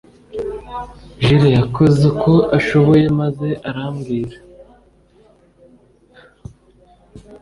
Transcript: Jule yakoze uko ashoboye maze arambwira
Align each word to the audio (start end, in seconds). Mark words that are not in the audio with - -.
Jule 1.25 1.49
yakoze 1.59 2.01
uko 2.11 2.31
ashoboye 2.57 3.05
maze 3.19 3.49
arambwira 3.69 4.37